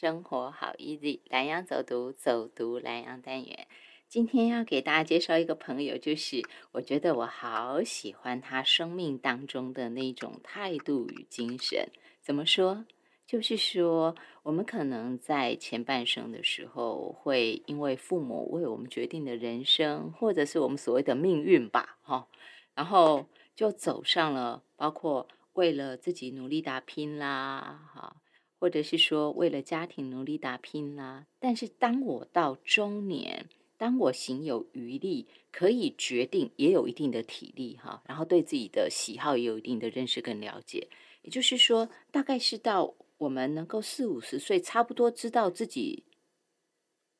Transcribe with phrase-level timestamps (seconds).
[0.00, 3.66] 生活好 easy，南洋走读走读南洋单元。
[4.06, 6.40] 今天要给大家介绍一个朋友，就是
[6.70, 11.88] 我觉得我好喜欢他生命当中的那种态度与精神。
[12.22, 12.86] 怎么说？
[13.26, 14.14] 就是说，
[14.44, 22.28] 我们可能在前半生的时候，会因为父母为我们决定的人生，或者是我们所谓的命运吧，哈，
[22.76, 23.26] 然后
[23.56, 28.14] 就走上了，包括为了自己努力打拼啦，哈。
[28.58, 33.46] 或者是说为了家庭努力打拼啦，但是当我到中年，
[33.76, 40.88] 当我行有余力，可以决定，也有一定的体力哈，然后对自己的喜好也有一定的认识跟了解，
[41.22, 46.02] 也就是说，大概是到我们能够四五十岁，差不多知道自己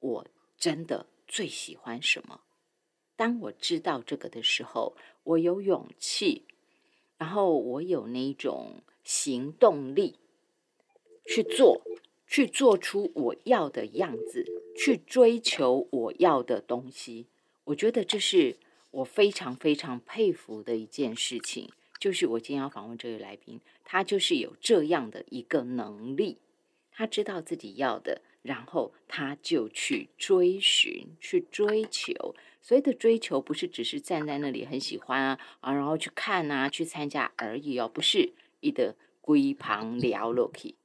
[0.01, 0.27] 我
[0.57, 2.41] 真的最喜欢什么。
[3.17, 6.45] 当我知道这个的时候，我有勇气，
[7.17, 10.17] 然后我有那种行动力。
[11.29, 11.83] 去做，
[12.27, 17.27] 去做出我要的样子，去追求我要的东西。
[17.65, 18.57] 我觉得这是
[18.91, 21.69] 我非常非常佩服的一件事情。
[22.01, 26.39] 就是我今天要访问这位来宾，他就是有这样的一个能力，
[26.93, 32.35] 他知道自己要的，然后他就去追寻、去追求。
[32.63, 40.77] 所谓的追求，不是只是站在那里很喜欢啊啊，然后去看啊、去参加而已哦，不是一的龟旁聊落去。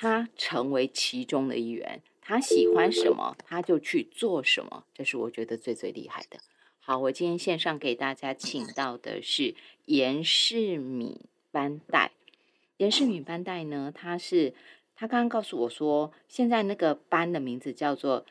[0.00, 6.38] 他成为其中的一员，他喜欢什么，他就去做什么，这是我觉得最最厉害的。
[6.78, 11.18] 好，我今天线上给大家请到的是严世敏
[11.50, 12.12] 班代。
[12.76, 14.54] 严世敏班代呢，他是
[14.94, 18.24] 他刚刚告诉我说，现在那个班的名字叫做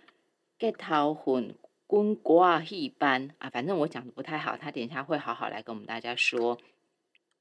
[0.57, 1.53] Get 桃混
[1.85, 6.57] 滚瓜戏班啊，反正我讲的不太好，他等一下会好好来跟我们大家说。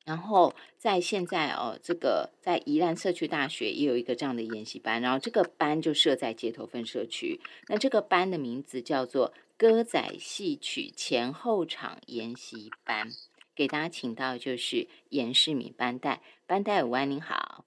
[0.07, 7.41] 然后在现在哦，这个在宜兰社区大学也有一个这样的研习班，然后这个班就设在街头分社区。
[7.67, 13.09] 那这个班的名字叫做歌仔戏曲前后场研习班，
[13.57, 17.65] 给大家请到就是严世敏班代，班代五安，您好，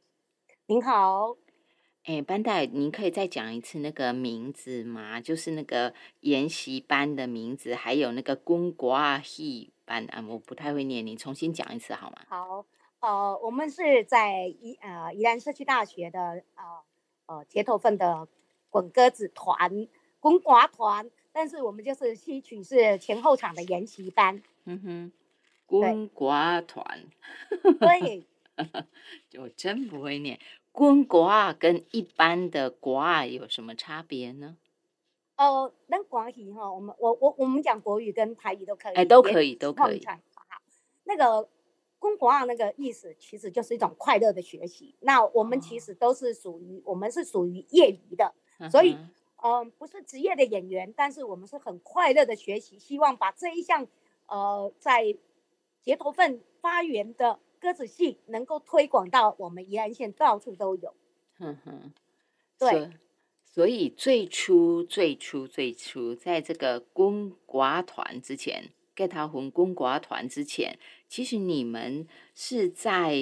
[0.65, 1.35] 您好，
[2.09, 5.21] 哎，班代，您可以再讲一次那个名字吗？
[5.21, 9.71] 就是那个研习班的名字，还有那个公瓜戏。
[9.85, 12.17] 班啊，我不太会念，你重新讲一次好吗？
[12.27, 12.65] 好，
[13.01, 16.63] 呃，我们是在宜呃宜兰社区大学的呃
[17.27, 18.27] 呃街头份的
[18.71, 19.87] 滚鸽子团、
[20.19, 24.41] 滚瓜团，但是我们就是戏曲是前后场的研习班。
[24.65, 25.11] 嗯哼，
[25.67, 27.03] 滚瓜团，
[27.79, 28.25] 对，
[29.39, 30.39] 我真不会念。
[30.79, 34.55] 滚瓜跟一般的瓜有什么差别呢？
[35.35, 40.01] 哦，那广语哈，我们我我我们讲国语跟台语都可以，哎，都可以，都可以。
[40.05, 40.17] 好，
[41.03, 41.49] 那个
[41.99, 44.95] 公国啊，那个意思其实就是一种快乐的学习。
[45.01, 48.33] 那我们其实都是属于，我们是属于业余的，
[48.71, 48.95] 所以
[49.43, 53.85] 嗯，不是职业的演员，但是我们是很快乐的学习，希望把这一项
[54.27, 55.13] 呃在
[55.81, 60.93] 结头份发源的鸽子戏能够推广到我们宜兰县到处都有。
[61.39, 61.93] 嗯哼，
[62.57, 62.89] 对。
[63.51, 70.77] 所以最初、最初、最初，在这个公寡团之前，get 他混公寡团之前，
[71.07, 73.17] 其实你们是在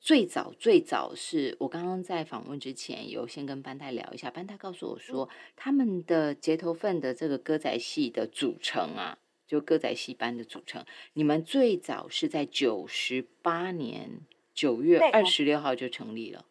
[0.00, 9.16] 最早、最早是我刚刚在访问之前，有先跟班太聊一下，班太告诉我说，他们的结头份的这个歌仔戏的组成啊，
[9.52, 10.82] 就歌仔戏班的组成，
[11.12, 14.22] 你们最早是在九十八年
[14.54, 16.46] 九月二十六号就成立了，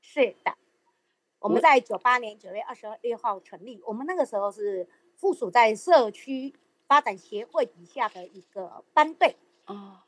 [0.00, 0.56] 是的。
[1.40, 6.54] 我们在九八年九月二十六号成立，我们那个时候是附属在社区
[6.86, 9.36] 发展协会底下的一个班队。
[9.66, 9.98] 哦，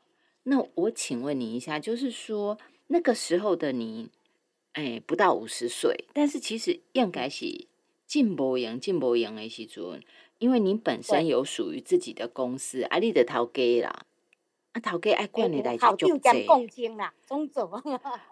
[0.41, 2.57] 那我请问你一下，就是说
[2.87, 4.09] 那个时候的你，
[4.73, 7.67] 哎，不到五十岁，但是其实应该是
[8.07, 10.01] 进步营进步营的时阵，
[10.39, 14.05] 因为你本身有属于自己的公司，啊，你的头家啦。
[14.71, 17.71] 啊，头家爱管的代志足济，共经啦，总总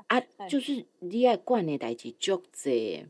[0.08, 3.06] 啊， 就是你爱管的代志足济。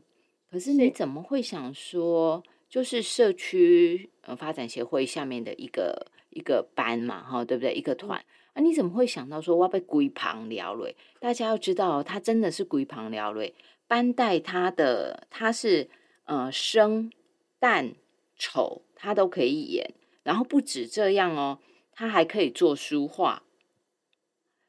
[0.50, 7.74] 可是你怎么会想说，就是社区呃发展协会下面的一个一个班嘛，哈，对不对？
[7.74, 8.18] 一个团
[8.54, 10.96] 啊，你怎么会想到说我要被龟旁聊嘞？
[11.20, 13.54] 大家要知道，他真的是龟旁聊嘞。
[13.86, 15.88] 班带他的他是
[16.24, 17.12] 呃生
[17.60, 17.92] 旦
[18.36, 21.60] 丑他都可以演，然后不止这样哦。
[21.94, 23.42] 他还可以做书画，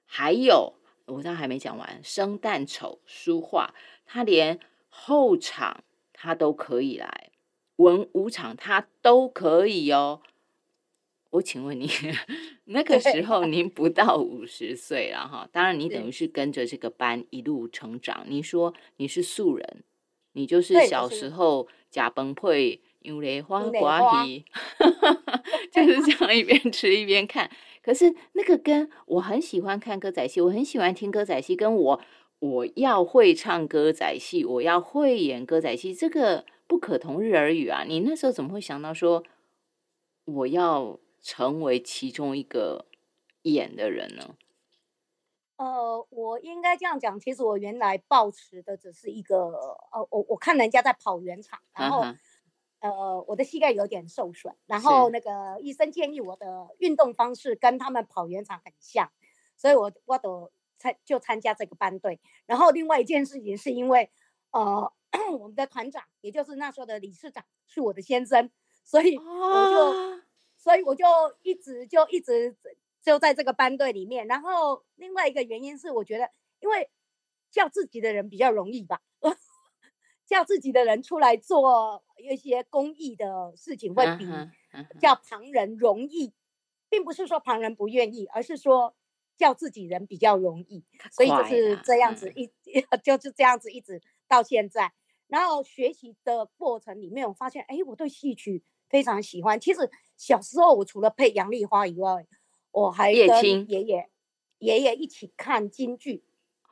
[0.05, 0.73] 还有
[1.05, 3.73] 我刚还没讲完，生旦丑书画，
[4.05, 5.83] 他连后场
[6.13, 7.31] 他都可以来，
[7.75, 10.21] 文武场他都可以哦。
[11.31, 11.87] 我请问你，
[12.65, 15.47] 那个时候您不到五十岁了哈？
[15.51, 18.25] 当然，你等于是跟着这个班一路成长。
[18.27, 19.83] 你说你是素人，
[20.31, 24.45] 你就是小时候假崩配用雷花瓜皮，
[25.71, 27.49] 就是这样一边吃一边看。
[27.81, 32.01] 可是那个跟我很喜欢看歌仔戏，我很喜欢听歌仔戏，跟我
[32.39, 37.83] 我要会唱歌仔戏，我要会演歌仔戏，这个不可同日而语啊！
[37.87, 39.23] 你那时候怎么会想到说
[40.25, 42.85] 我要成为其中一个
[43.43, 44.35] 演的人呢？
[45.55, 49.35] 呃，我应该这样讲，其实我原来抱持的只是一个，
[49.91, 52.05] 呃，我我看人家在跑圆场，然后，
[52.79, 59.11] 呃，我的膝盖有点受损，然后那个医生建议我的运动方式跟他们跑圆场很像，
[59.57, 62.19] 所以我我都参就参加这个班队。
[62.45, 64.09] 然后另外一件事情是因为，
[64.51, 64.91] 呃，
[65.37, 68.49] 我们的团长，也就是那时候的理事长是我的先生，
[68.83, 70.21] 所以我就，
[70.57, 71.05] 所以我就
[71.41, 72.57] 一直就一直。
[73.01, 76.29] 就在这个班队里面，然后另外一个原因是，我觉得
[76.59, 76.89] 因为
[77.49, 78.99] 叫自己的人比较容易吧，
[80.29, 84.27] 叫自己的人出来做一些公益的事情会比
[84.99, 86.31] 叫旁人容易，
[86.87, 88.95] 并不是说旁人不愿意，而是说
[89.35, 92.47] 叫自己人比较容易，所以就是这样子一
[93.03, 94.93] 就是这样子一直到现在。
[95.27, 99.59] 然后学习的过程里面，我发现哎，我对戏曲非常喜欢。
[99.59, 102.27] 其实小时候我除了配杨丽花以外，
[102.69, 104.09] 我还跟爷爷
[104.59, 106.23] 爷爷一起看京剧，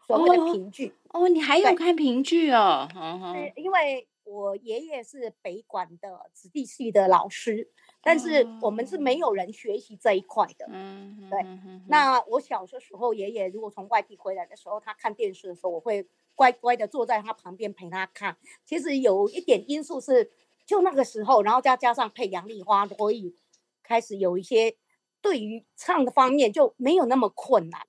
[0.07, 0.95] 所谓的评剧。
[1.09, 2.88] 哦，你还有看评剧哦？
[3.36, 7.69] 是因为我爷爷是北管的子弟戏的老师，
[8.01, 10.65] 但是我们是没有人学习这一块的。
[10.69, 11.45] 嗯，对。
[11.88, 18.38] 那我小的时候，爷爷如果从外地回来的时候，他看电视的时候，我会乖乖的坐在他旁边陪他看。
[18.65, 20.31] 其实有一点因素是，
[20.65, 23.36] 就那个时候，然后再加上配杨丽花，所以
[23.83, 24.77] 开始有一些。
[25.19, 27.81] 对于唱的方面就没有那么困难，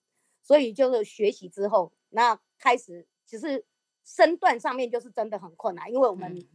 [0.42, 3.64] 所以就是学习之后，那开始只是
[4.04, 6.46] 身段上面就是真的很困难，因为我们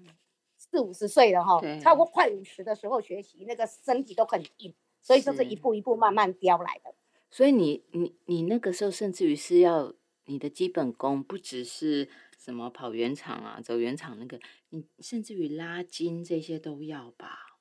[0.58, 6.94] 四五十岁了哈，超过快五十的时候学习，那个身体都很硬，所以就是一步一步慢慢雕来的。
[7.30, 9.94] 所以你你你那个时候甚至于是要
[10.26, 12.08] 你的基本功不只是
[12.38, 14.40] 什么跑圆场啊、走圆场那个，
[14.70, 17.58] 你甚至于拉筋这些都要吧？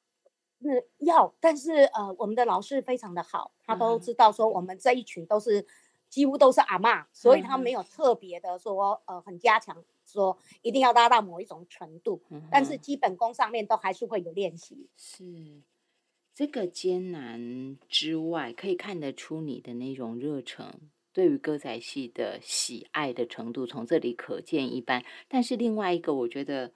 [0.61, 5.67] 是要，但是呃，我们的老师非常的好，他都知道说我们这一群都是
[6.13, 14.91] 几乎都是阿妈，所以他没有特别的说呃很加强，说一定要拉到某一种程度，但是基本功上面都还是会有练习。
[14.95, 15.63] 是
[16.35, 20.67] 这个艰难之外，可以看得出你的那种热忱，
[21.15, 25.03] 对于歌仔戏的喜爱的程度，从这里可见一斑。
[25.29, 26.73] 但是另外一个，我觉得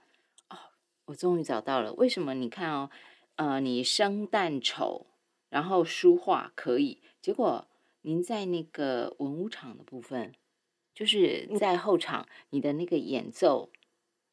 [0.49, 0.56] 哦，
[1.05, 2.33] 我终于找到了，为什么？
[2.33, 2.91] 你看哦。
[3.37, 5.09] 呃，你生旦丑，
[5.50, 7.69] 然后书画可以，结果
[8.06, 10.32] 您在那个文武场的部分，
[10.94, 13.73] 就是在后场，你的那个演奏，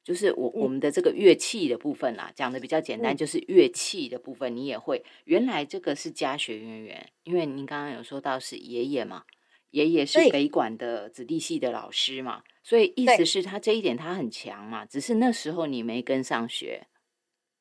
[0.03, 5.03] 就是我我们的这个乐器的部分啦，讲的比较简单，就是乐器的部分你也会。
[5.23, 9.23] 原来这个是家学渊源，因为您刚刚有说到是爷爷嘛，
[9.71, 16.85] 爷爷是北管的子弟系的老师嘛，所以意思是他这一点他很强嘛，只是那时候你没跟上学，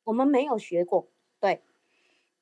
[0.05, 1.11] 我们没有学过。
[1.41, 1.63] 对，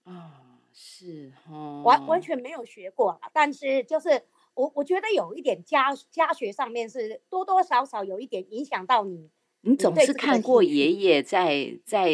[0.02, 0.39] 啊，
[0.82, 4.22] 是哈，完完全没有学过，但是就是
[4.54, 9.28] 我我觉得有一点家家学上面是多多少少有一点影响到你。
[9.60, 12.08] 你总是看过爷爷在在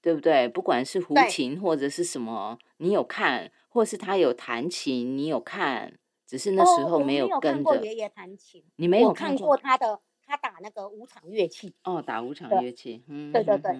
[0.00, 0.48] 对不对？
[0.48, 8.64] 不管是胡琴或者是什么，你有看，或是他有弹琴，你有看，只是那时候没有跟着爷爷弹琴。
[8.76, 11.74] 你没有看过他的，他打那个五场乐器。
[11.84, 13.78] 哦，打五场乐器，嗯，对对对。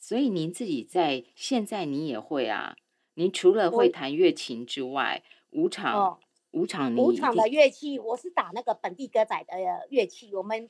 [0.00, 2.74] 所以您自己在现在你也会啊？
[3.14, 6.18] 您除了会弹乐琴之外，舞场
[6.50, 10.68] 舞场舞场的乐器，我是打那个本地歌仔的乐器，我们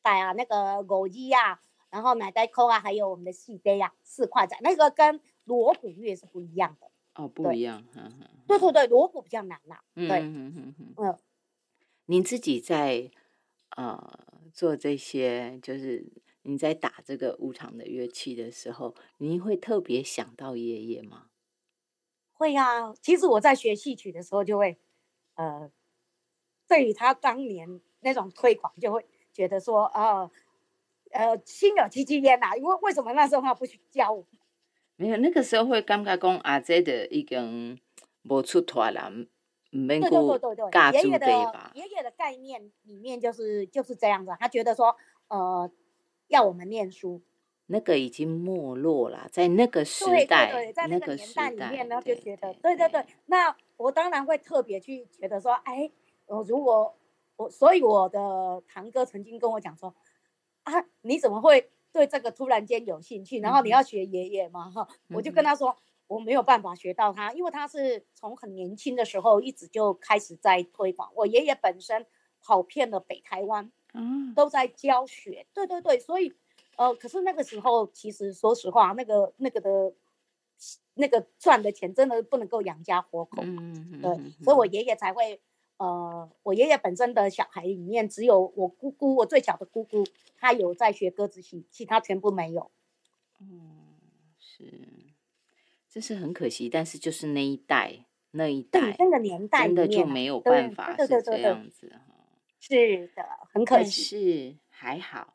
[0.00, 1.60] 打啊那个偶机啊，
[1.90, 6.90] 然后奶袋扣啊，还有我们的戏杯啊，四块仔，那个跟锣鼓乐是不一样的。
[7.14, 7.84] 哦，不一样，
[8.46, 9.80] 对对对，锣鼓比较难呐。
[9.94, 11.18] 对，嗯嗯嗯嗯。
[12.06, 13.10] 您自己在
[13.76, 14.18] 呃
[14.52, 16.12] 做这些就是。
[16.44, 21.28] 你在打这个无常的乐器的时候，你会特别想到爷爷吗？
[22.42, 24.76] 会呀，其实我在学戏曲的时候，就会
[25.36, 25.70] 呃，
[26.66, 30.28] 对于他当年那种推广，就会觉得说，呃
[31.12, 32.56] 呃，心有戚戚焉呐。
[32.56, 34.26] 因为为什么那时候他不去教我？
[34.96, 37.80] 没有，那个时候会感觉讲阿姐的已经
[38.28, 39.08] 无出团了，
[39.70, 40.36] 没过
[40.72, 41.18] 家族对
[41.52, 41.70] 吧？
[41.74, 44.96] 爷爷的概念里面就是就是这样子，他觉得说，
[45.28, 45.70] 呃。
[46.28, 47.20] 要我们念书，
[47.66, 55.90] 那个已经没落了，在那个时代对，在那个年代里面呢，就觉得，对对对，那我当然会特别去觉得说，哎，
[56.26, 56.94] 我如果
[57.36, 59.94] 我，所以我的堂哥曾经跟我讲说，
[60.64, 63.40] 啊，你怎么会对这个突然间有兴趣？
[63.40, 65.74] 然后你要学爷爷嘛哈，我就跟他说
[66.08, 71.10] 我没有办法学到他，因为他是从很年轻的时候一直就开始在推广。
[71.14, 72.04] 我爷爷本身
[72.40, 75.46] 跑遍了北台湾，嗯，都在教学。
[75.54, 76.34] 对对对，所以
[76.76, 79.92] 呃，可是那个时候其实说实话，那个那个的。
[80.94, 85.40] 那个赚的钱真的不能够养家活口，嗯对，所以我爷爷才会，
[85.78, 90.04] 呃，我爷爷本身的小孩里面只有我姑姑，我最小的姑姑，
[90.36, 92.70] 她有在学鸽子戏，其他全部没有。
[93.40, 93.96] 嗯，
[94.38, 94.64] 是，
[95.90, 102.14] 这是很可惜，但是就是那一代那一代那个年代真的就没有办法是这样子哈。
[102.60, 105.34] 是的，很可惜，是还好。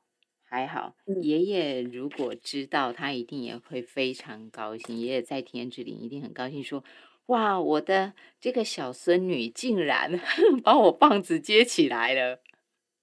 [0.50, 4.98] 还好，爷爷如果知道，他一定也会非常高兴。
[4.98, 6.86] 爷爷在天之灵一定很高兴，说
[7.27, 10.18] ：“哇，我的这个小孙女竟然
[10.63, 12.39] 把我棒子接起来了，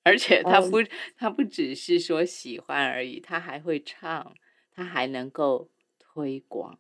[0.05, 0.79] 而且他不，
[1.19, 4.35] 他不只是说喜欢而已，他还会唱，
[4.75, 6.79] 他还能够推广。”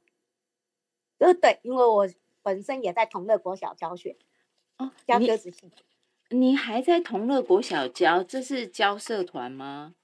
[1.21, 2.09] 呃，对，因为我
[2.43, 4.17] 本身也在同乐国小教学，
[4.79, 5.71] 哦，教歌子戏。
[6.31, 8.25] 你还在同乐国小教？
[8.25, 9.95] 这是教社团吗？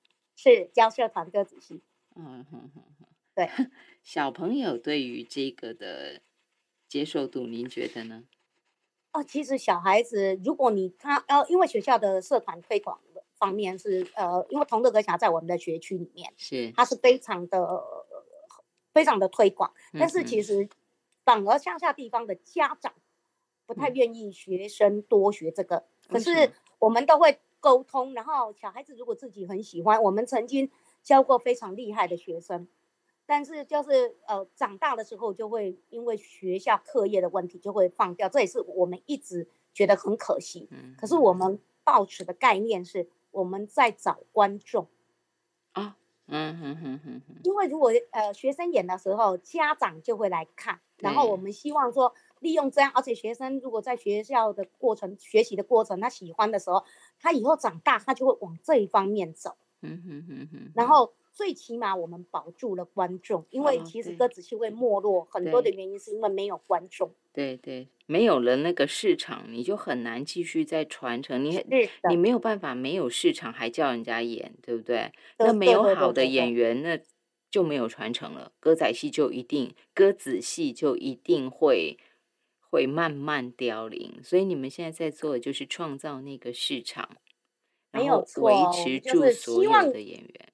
[0.42, 1.82] 是教社团歌子戏，
[2.16, 3.46] 嗯哼哼哼，对，
[4.02, 6.22] 小朋友对于这个的
[6.88, 8.24] 接受度，您觉得呢？
[9.12, 12.98] 哦，其实小孩子，如果你他呃，因为学校的社团推广
[13.34, 17.82] 方面是呃，因为同乐歌侠在我们的学区里面是，他是非常的
[18.94, 20.40] 非常的推广，但是其。
[20.42, 20.66] 实
[21.22, 22.94] 反而乡下地方的家长
[23.66, 27.38] 不太愿意学生多学这个，可是我们都会。
[27.60, 30.70] 沟通，然后小孩子如果自己很喜欢，我们曾经
[31.02, 32.66] 教过非常厉害的学生，
[33.26, 40.68] 但是就是呃长大的时候就会因为学校课业的问题就会放掉，这也是我们一直觉得很可惜。
[40.70, 44.88] 嗯，可是我们抱持的概念是我们在找观众
[45.72, 52.14] 啊，嗯哼哼哼，因为如果呃学生演的时候，家长就会来看，然后我们希望说。
[52.40, 56.82] 利用这样，而且学生如果在学校的过程学习的过程，他喜欢的时候，
[57.20, 59.56] 他以后长大他就会往这一方面走。
[59.82, 60.72] 嗯哼哼哼。
[60.74, 67.12] 然后最起码我们保住了观众，因为其实歌子戏会没落，很多的原因是因为没有观众。
[67.32, 71.44] 对对，没有了那个市场，你就很难继续再传承。
[71.44, 71.64] 你
[72.08, 75.12] 你没有办法没有市场还叫人家演，对不对？
[75.38, 76.98] 那没有好的演员，那
[77.50, 78.50] 就没有传承了。
[78.58, 81.96] 歌仔戏就一定，歌仔戏就一定会。
[82.70, 87.10] 会慢慢凋零，所以你们现在在做的就是创造那个市场，
[87.90, 90.48] 然后维持住所有的演员。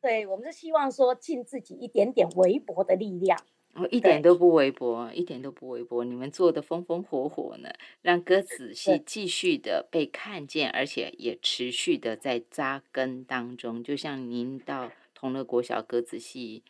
[0.00, 3.38] 对，我们是希望说尽自己一点点微薄的力量。
[3.74, 6.04] 哦，一点都不微薄，一点都不微薄。
[6.04, 7.70] 你们做的风风火火呢，
[8.02, 13.82] 让歌仔戏继续的被看见，而且也持续的在扎根当中。
[13.82, 16.62] 就像您到同乐国小歌子戏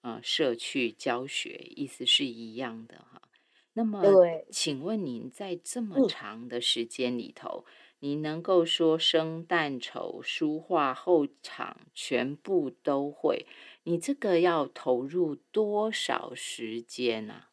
[0.00, 3.22] 呃社区教学，意思是一样的哈。
[3.78, 4.02] 那么，
[4.50, 7.64] 请问您在这么长的时间里头，
[8.00, 13.46] 你能够说生旦丑书画后场全部都会？
[13.84, 17.44] 你这个要投入多少时间呢？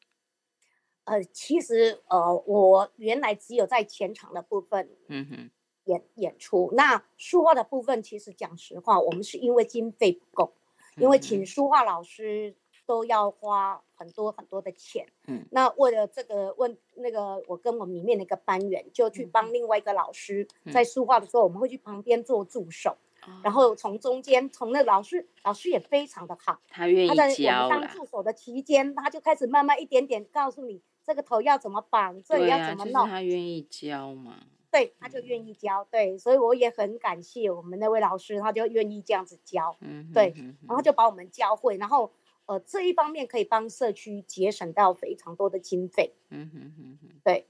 [1.03, 5.51] 呃，其实呃，我原来只有在前场的部分，嗯哼，
[5.84, 6.74] 演演出。
[6.75, 10.55] 那书画的部分，其实讲实话，我们是因为经费不够，
[10.98, 12.55] 因为请书画老师。
[12.86, 22.96] 都要花很多很多的钱，嗯，那为了这个问那个，我跟我们里面的一个班员就去帮另外一个老师在书画的时候，我们会去旁边做助手，
[23.44, 27.15] 然后从中间从那老师老师也非常的好，他愿意教。
[27.15, 33.08] 他在我们当助手的期间，他就开始慢慢一点点告诉你这个头要怎么绑，这里要怎么弄。
[33.08, 34.44] 他愿意教嘛？
[34.72, 35.88] 对，他就愿意教。
[35.89, 39.75] 对，所以我也很感谢我们那位老师，他就愿意这样子教。
[39.80, 40.34] 嗯，对，
[40.68, 42.12] 然后就把我们教会，然后。
[42.47, 46.13] 呃，这一方面可以帮社区节省到非常多的经费。
[46.29, 47.47] 嗯哼哼哼，对。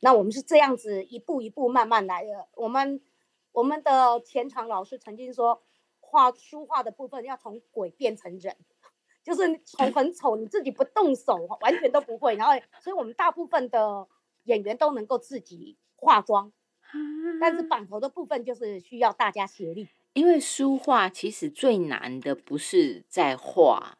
[0.00, 2.46] 那我们是这样子一步一步慢慢来的。
[2.54, 3.00] 我们
[3.52, 5.60] 我们的前场老师曾经说，
[6.00, 8.56] 画书画的部分要从鬼变成人，
[9.24, 12.36] 就是从很丑，你自己不动手，完全都不会。
[12.36, 14.06] 然后，所以我们大部分的
[14.44, 16.52] 演员都能够自己化妆，
[17.40, 19.88] 但是绑头的部分就是需要大家协力。
[20.14, 23.98] 因为书画其实最难的不是在画。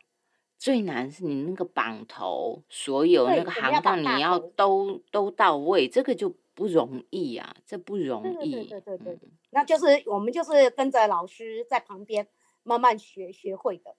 [0.58, 8.50] 最难是你那个绑头，所有那个行当你要都都到位，这个就不容易啊，这不容易。
[8.66, 12.26] 对对对对，那就是我们就是跟着老师在旁边
[12.64, 13.94] 慢慢学学会的。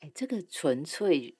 [0.00, 1.34] 哎，这个纯粹，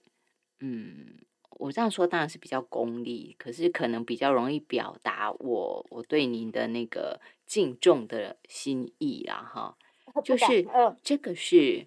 [0.60, 1.18] 嗯，
[1.58, 9.76] 我这样说当然是比较功利，可是可能比较容易表达我我对您的那个敬重的心意啦，哈。
[10.24, 10.66] 就是
[11.04, 11.86] 这个是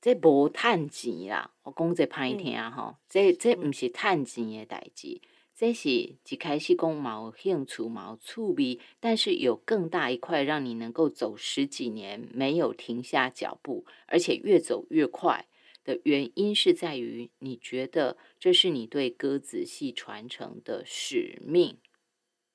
[0.00, 5.20] 这无趁钱啦，我讲这歹听吼，这这毋是趁钱的代志。
[5.54, 15.48] 这是一开始讲毛兴趣、毛趣味，但是有更大一块让你能够走十几年没有停下脚步，而且越走越快
[15.82, 21.80] 的原因是在于，你觉得这是你对鸽子戏传承的使命，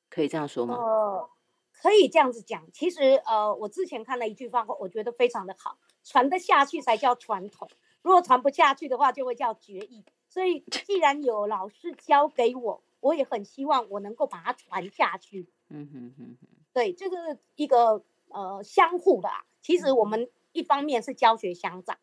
[0.09, 0.75] 可以这样说吗？
[0.75, 1.29] 呃，
[1.73, 2.65] 可以这样子讲。
[2.71, 7.69] 其实，呃，我之前看了一句话，我觉得非常的好，传得下去才叫传统，
[8.01, 10.03] 如果传不下去的话，就会叫绝艺。
[10.27, 12.83] 所以，既然有老师教给我。
[13.03, 15.45] 我也很希望我能够把它传下去。
[15.67, 19.27] 嗯哼哼哼，对，这个一个呃相互的。
[19.61, 21.99] 其实我们一方面是教学相长，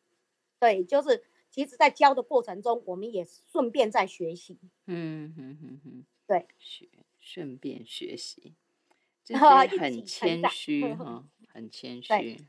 [0.59, 4.59] 对，就是其实，在教的过程中，我们也顺便在学习。
[4.85, 6.87] 嗯哼哼哼，对，学
[7.19, 8.53] 顺便学习，
[9.25, 12.45] 这很谦虚 哈，很谦虚。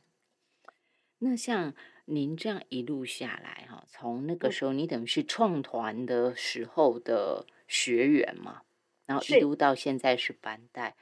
[1.24, 1.74] 那像
[2.06, 7.48] 您这样一路下来哈，从那个时候你等于是创团的时候的。
[7.74, 8.63] 学员嘛，
[9.06, 10.98] 然后一路到现在是班带，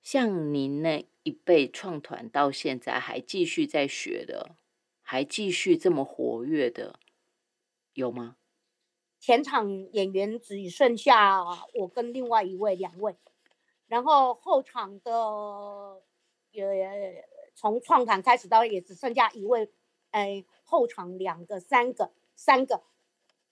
[0.00, 4.56] 像您那一辈创团到现在还继续在学的，
[5.02, 6.98] 还继续这么活跃的，
[7.92, 8.36] 有吗？
[9.20, 13.14] 前场演员只剩下我跟另外一位两位，
[13.86, 16.02] 然后后场的
[16.52, 17.22] 也
[17.58, 19.68] 从创团开始到也只剩下一位，
[20.12, 22.84] 哎，后场两个、三个、三个。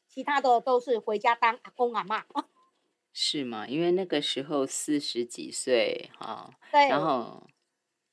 [0.07, 2.25] 其他的都是回家当阿公阿妈，
[3.13, 3.67] 是吗？
[3.67, 7.43] 因为那个时候四十几岁哈，对，然后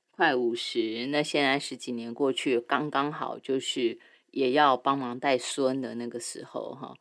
[0.10, 4.00] 快五十，那现在十几年过去，刚刚好就是
[4.32, 6.96] 也要帮忙带孙的那个时候哈。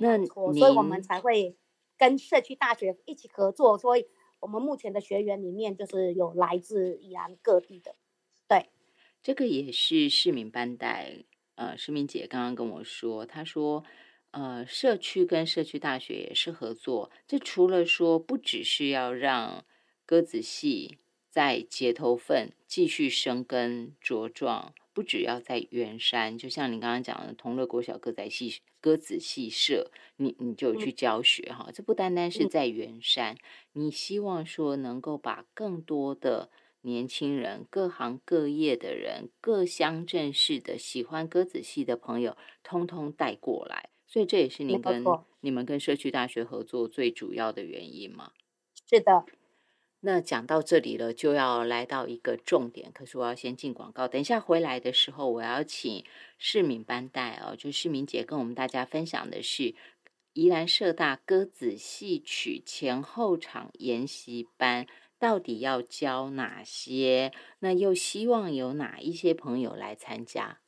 [0.00, 1.54] 那所以我们才会
[1.98, 4.06] 跟社区大学一起合作，所以
[4.40, 7.98] 我们目前的学员里面就是有来自宜兰各地的，对，
[9.28, 11.22] 这个也是市民班带，
[11.56, 13.84] 呃，市民姐刚刚跟我说，她说。
[14.30, 17.10] 呃，社区跟社区大学也是合作。
[17.26, 19.64] 这除了说，不只是要让
[20.04, 20.98] 鸽子戏
[21.30, 31.70] 在街头份继续生根茁壮，不只要在圆山，就像你刚刚讲的同乐国小歌仔戏鸽子戏社，你你就去教学哈。
[31.72, 33.36] 这不单单是在圆山，
[33.72, 36.50] 你希望说能够把更多的
[36.80, 43.90] 年轻人、各行各业的人、各乡镇市的喜欢鸽子戏的朋友，通通带过来。
[44.06, 45.04] 所以这也是您跟
[45.40, 48.32] 你们跟社区大学合作最主要的原因吗？
[48.88, 49.26] 是的。
[50.00, 52.92] 那讲到这里了，就要来到一个重点。
[52.92, 56.04] 可是我要先进广告，等一下回来的时候，我要请
[56.38, 59.74] 市民班带哦，就市民姐跟我们大家分享的是
[60.34, 64.86] 宜兰社大鸽子戏曲前后场研习班
[65.18, 67.32] 到底要教哪些？
[67.58, 70.60] 那又希望有哪一些朋友来参加？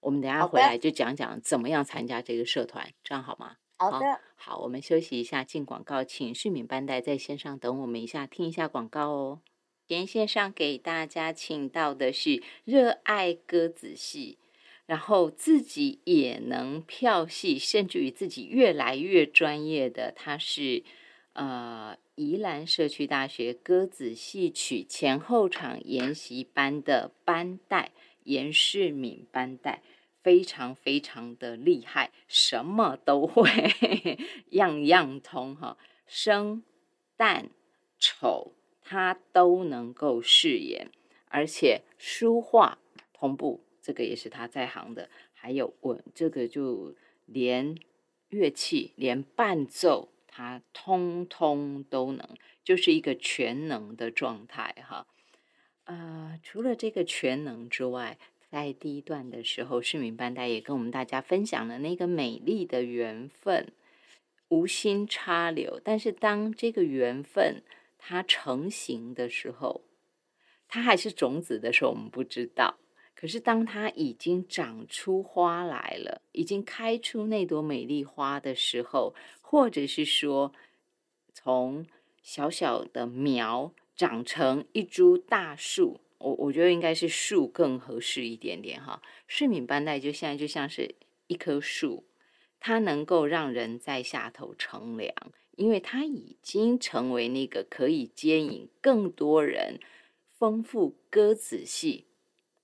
[0.00, 3.56] 我们等下回来就讲讲怎么样参加这个社团，这样好吗？
[3.76, 9.40] 好的，好，我们休息一下，进广告，请旭敏班带在线上等我们一下，听一下广告哦。
[9.86, 14.38] 连线上给大家请到的是热爱鸽子戏，
[14.86, 20.84] 然后自己也能票戏，甚至于自己越来越专业的，他是
[21.32, 27.92] 呃宜兰社区大学鸽子戏曲前后场研习班的班带。
[28.24, 29.82] 严世敏班带
[30.22, 33.48] 非常非常的厉害，什么都会，
[34.50, 36.62] 样样通哈，生、
[37.16, 37.46] 旦、
[37.98, 38.52] 丑
[38.82, 40.90] 他都能够饰演，
[41.28, 42.76] 而且书画
[43.14, 45.08] 同步，这个也是他在行的。
[45.32, 47.78] 还有我这个就连
[48.28, 52.24] 乐器、连伴奏，他通通都能，
[52.62, 55.08] 就是一个全能的状态哈。
[55.82, 58.16] 呃，除了这个全能之外，
[58.48, 63.72] 在第一段的时候，市民班代也跟我们大家分享了那个美丽的缘分，
[64.46, 65.80] 无心插柳。
[65.82, 67.64] 但是当这个缘分
[67.98, 69.82] 它成型的时候，
[70.68, 72.78] 它还是种子的时候，我们不知道。
[73.18, 80.52] 可是当它已经长出花来了，已经开出那朵美丽花的时候，或者是说
[81.32, 81.86] 从
[82.22, 83.74] 小小的苗。
[83.98, 89.02] 长成一株大树，我我觉得应该是树更合适一点点哈。
[89.26, 90.94] 市民班带就现在就像是
[91.26, 92.04] 一棵树，
[92.60, 95.12] 它能够让人在下头乘凉，
[95.56, 99.80] 因为它已经成为那个可以接引更多人、
[100.30, 102.04] 丰富鸽子系，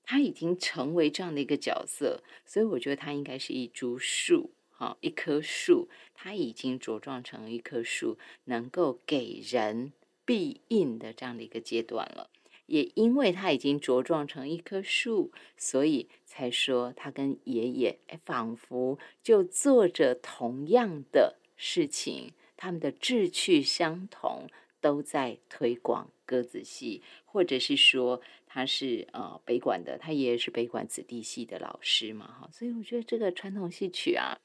[0.05, 9.93] 他已经成为这样的一个角色，所以我觉得他应该是一株树，哈，一棵树，他已经茁壮成一棵树，能够给人。
[10.27, 12.31] 必应的这样的一个阶段了。
[12.65, 24.49] 也因为他已经茁壮成一棵树，所以才说他跟爷爷仿佛就做着同样的事情，他们的志趣相同，
[24.81, 34.41] 都在推广鸽子戏，或者是说他是呃北管的，他爷爷是北管子弟戏的老师嘛，哈，所以我觉得这个传统戏曲啊，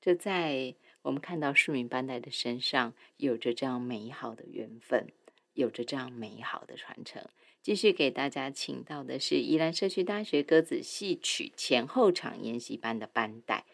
[0.00, 5.08] 就在我们看到市民班代的身上，有着这样美好的缘分。
[5.56, 7.26] 有着这样美好的传承。
[7.62, 13.64] 继续给大家请到的是宜兰社区大学鸽子戏曲前后场研习班的班带，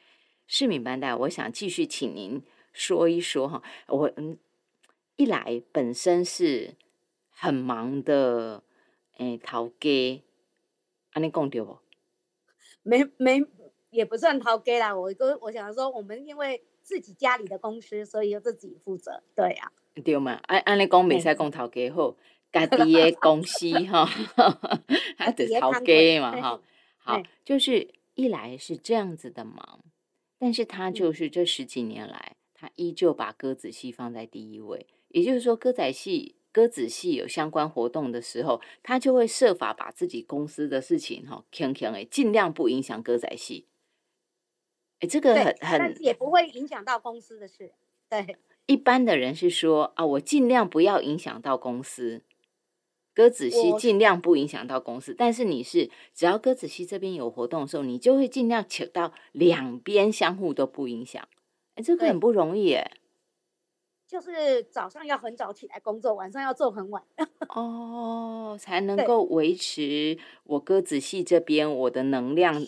[0.46, 1.12] 市民班带。
[1.12, 2.40] 我想继续请您
[2.72, 4.38] 说一说哈，我嗯，
[5.16, 6.76] 一来本身是
[7.42, 8.62] 很忙的，
[9.16, 10.22] 诶，陶给，
[11.10, 11.76] 安尼讲对不？
[12.84, 13.44] 没没，
[13.90, 14.96] 也不算陶给啦。
[14.96, 19.24] 我跟我想说，我们因为自己家里的公司，所以要自己负责。
[19.34, 19.72] 对呀。
[20.04, 20.34] 对嘛？
[20.44, 22.16] 按按你讲，未使讲头家好，
[22.52, 24.04] 家己的公司 哈，
[25.18, 26.62] 还得 头家嘛哈。
[26.98, 29.80] 好，就是一来是这样子的忙，
[30.38, 34.86] 但是他就是这十几年来，他依旧把歌子戏放在第一位。
[35.08, 43.66] 也就是说，歌仔戏、歌子戏有相关活动的时候，他就会设法把自己公司的事情哈，强强诶，尽量不影响歌仔戏。
[45.00, 47.72] 哎，这个很很，但是也不会影响到公司的事，
[48.08, 48.36] 对。
[48.66, 52.22] 一般的人是说啊，我尽量不要影响到公司，
[53.12, 55.12] 歌子戏尽量不影响到公司。
[55.18, 61.26] 但是你是只要歌子戏这边有活动的时候，你就会尽量扯到两边相互都不影响。
[61.74, 62.92] 哎，这个很不容易哎。
[64.12, 67.02] 就是早上要很早起来工作，晚上要做很晚
[67.48, 72.62] 哦，才能够维持我歌子戏这边我的能量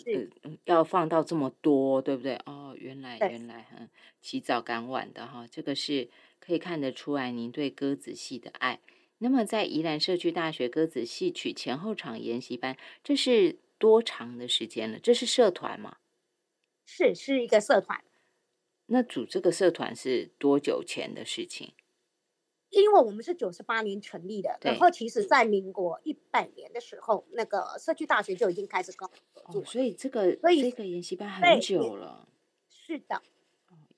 [0.63, 2.33] 要放到这么多，对不对？
[2.47, 3.87] 哦，原来原来嗯，
[4.19, 8.79] 起早赶晚的哈，这个是可以看得出来您对歌子戏的爱。
[9.19, 14.97] 那么在宜兰社区大学歌子戏曲前后场研习班，这是多长的时间了？
[14.97, 15.97] 这是社团吗？
[16.87, 18.03] 是，是一个社团。
[18.87, 21.73] 那组这个社团是多久前的事情？
[22.69, 32.27] 因为我们是九十八年成立的，然后其实在民国一百年的时候，那个社区大学就已经开始搞合作，所以这个所以这个研习班很久了。
[32.69, 33.21] 是的，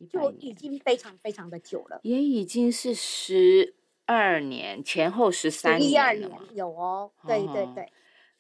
[0.10, 7.92] 就已经非常非常的久了，也已经是十二年前后十三年了有哦，对对对。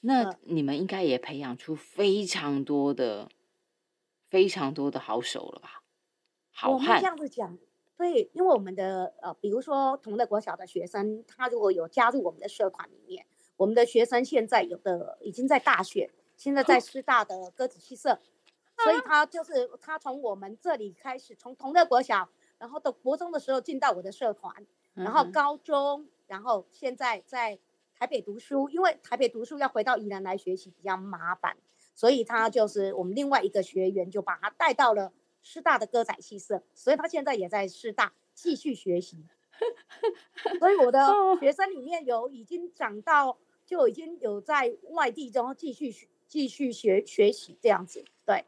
[0.02, 3.30] 那你们应该也培养出非常多的、
[4.28, 5.82] 非常多的好手了吧？
[6.66, 7.58] 我们这样子讲，
[7.98, 13.26] 对，因为我们的呃，比如说同乐国小的学生，他如果有加入我们的社团里面，
[13.58, 18.20] 我们的学生现在有的已经在大学，现在在师大的歌子戏社，
[18.84, 24.66] 所以他就是他从我们这里开始，从同乐国小，然后到国中的时候进到我的社团，
[24.96, 27.60] 然后高中，然后现在在
[27.94, 31.58] 台北读书，因为台北读书要回到宜兰来学习比较麻烦，
[31.94, 35.12] 所以他就是我们另外一个学员就把他带到了。
[35.50, 39.24] 师大的歌仔戏社，所以他现在也在师大继续学习。
[40.60, 41.00] 所以我的
[41.40, 45.96] 学生里面有已经长到，就已经有在外地中继续
[46.28, 48.04] 继续学学习这样子。
[48.26, 48.44] 对，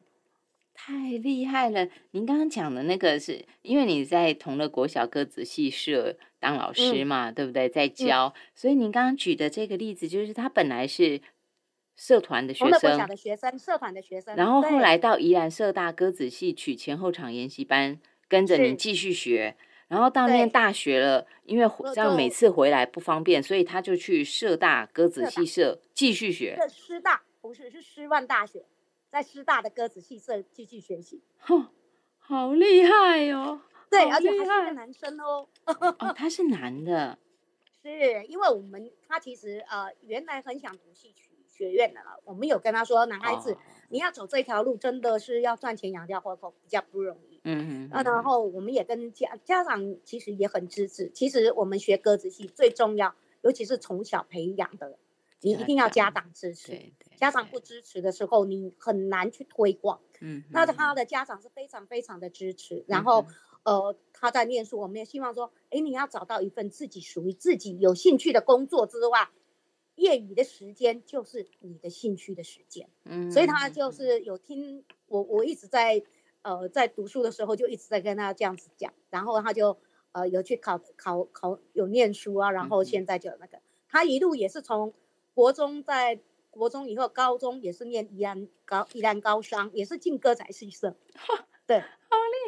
[0.73, 1.87] 太厉害了！
[2.11, 7.69] 您刚刚讲的那个是因为你在同乐国小歌子戏社当老师嘛，对不对？
[7.69, 11.21] 在教，所以您刚刚举的这个例子就是他本来是。
[11.99, 19.57] 社团的学生，的学生，社团的学生，然后后来到宜兰社大歌子戏曲前后场研习班，跟着你继续学，
[19.89, 26.57] 然后到念大学了，因为这样每次回来不方便，所以他就去社大歌子戏社继续学。
[26.69, 28.63] 师大不是是师范大学，
[29.09, 31.21] 在师大的歌子戏社继续学习。
[31.39, 31.67] 哼，
[32.17, 33.59] 好厉害哟！
[33.89, 35.45] 对，而且他是个男生哦。
[35.65, 37.19] 哦，他是男的。
[37.81, 41.28] 是因为我们他其实呃原来很想读戏曲。
[41.59, 43.57] 学院的了，我们有跟他说，男孩子
[43.89, 47.41] 你要走这条路，真的是要赚钱养家糊口，比较不容易。
[47.43, 47.89] 嗯嗯。
[47.91, 51.09] 那然后我们也跟家家长其实也很支持。
[51.09, 54.97] 其实我们学歌子戏最重要，尤其是从小培养的，
[55.41, 56.93] 你一定要家长支持。
[57.17, 59.99] 家长不支持的时候，你很难去推广。
[60.21, 60.41] 嗯。
[60.51, 62.85] 那他的家长是非常非常的支持。
[62.87, 63.25] 然后
[63.63, 69.27] 呃，他在念书，我们也希望说，哎，你要找到一份自己属于自己有兴趣的工作之外。
[69.99, 76.01] 业余的时间就是你的兴趣的时间，嗯，所以他就是有听我，我一直在
[76.41, 79.77] 呃在读书的时候就一直在跟他这样子讲，然后他就
[80.13, 83.59] 呃有去考考考有念书啊，然后现在就那个。
[83.87, 84.93] 他一路也是从
[85.33, 90.95] 国中在国中以后高中也是念宜安高宜安高商，也是进歌仔戏社，
[91.65, 92.38] 对，好厉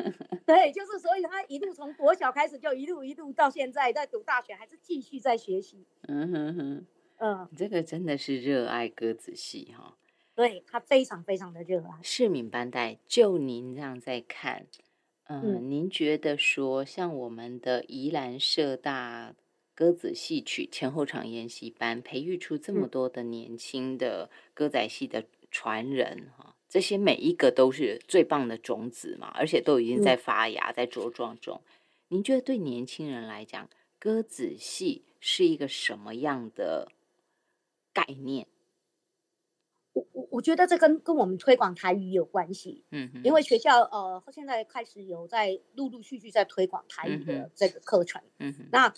[0.46, 5.84] 对，就是所以他一路从国小开始就一路一路到现在在读大学，还是继续在学习。
[6.08, 6.86] 嗯哼哼，
[7.18, 9.96] 嗯，这个真的是热爱鸽子戏哈。
[10.34, 11.90] 对他非常非常的热爱。
[12.02, 14.66] 市民班代，就您这样在看，
[15.24, 19.34] 嗯，您觉得说像我们的宜兰社大
[19.74, 31.60] 鸽子戏曲前后场研习班，培育出这么多的年轻的歌仔戏的传人哈，这些每一个都是最棒的种子嘛，而且都已经在发芽，在茁壮中。
[32.06, 36.92] 您觉得对年轻人来讲，鸽子戏是一个什么样的
[37.92, 38.46] 概念？
[39.92, 48.94] 我我我觉得这跟跟我们推广台语有关系，嗯，因为学校呃现在开始有在陆陆续续在推广台语的这个课程，嗯哼，那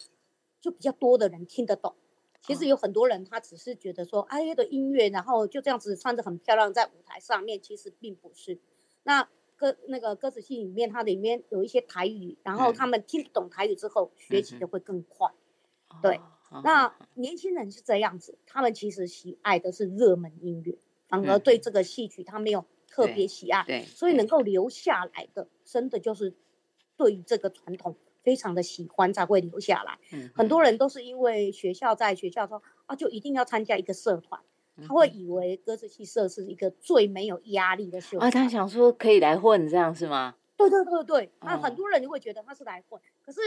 [0.60, 1.96] 就比较多的人听得懂。
[2.42, 8.58] 其实有很多人他只是觉得说，哎，的音乐，然后就这样子穿着很漂亮在舞台上面，其实并不是。
[9.02, 15.30] 那歌那个歌词戏里面，它里面有一些台语，然后他们听懂台语之后，学习的会更快，
[16.02, 16.20] 对。
[16.62, 20.76] 那年轻人是这样子，他们其实喜爱的是热门音乐，
[21.08, 24.42] 反而对这个戏曲他没有特别喜爱，对，所以能够。
[24.42, 26.34] 留下来的，真的就是
[26.96, 29.98] 对于这个传统非常的喜欢才会留下来。
[30.12, 34.40] 嗯，很多人都是因为学校在学校说啊，就一定要参加一个社团，
[34.86, 40.36] 他会以为歌子戏社是一个最没有压力的社团，啊，他想说可以来混，这样是吗？
[40.56, 43.40] 对对对对，那很多人就会觉得他是来混，可是。